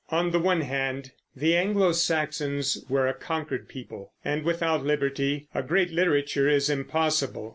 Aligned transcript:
On 0.09 0.31
the 0.31 0.39
one 0.39 0.61
hand 0.61 1.11
the 1.35 1.55
Anglo 1.55 1.91
Saxons 1.91 2.83
were 2.89 3.07
a 3.07 3.13
conquered 3.13 3.67
people, 3.67 4.13
and 4.25 4.43
without 4.43 4.83
liberty 4.83 5.47
a 5.53 5.61
great 5.61 5.91
literature 5.91 6.49
is 6.49 6.71
impossible. 6.71 7.49